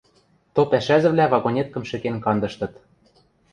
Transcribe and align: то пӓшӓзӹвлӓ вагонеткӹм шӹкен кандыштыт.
то 0.53 0.61
пӓшӓзӹвлӓ 0.71 1.25
вагонеткӹм 1.31 1.83
шӹкен 1.89 2.17
кандыштыт. 2.25 2.73